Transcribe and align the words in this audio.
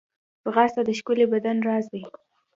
ځغاسته 0.43 0.81
د 0.85 0.89
ښکلي 0.99 1.25
بدن 1.33 1.57
راز 1.67 1.85
دی 1.93 2.03